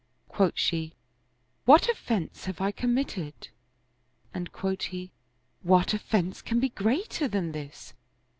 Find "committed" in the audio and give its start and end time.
2.71-3.49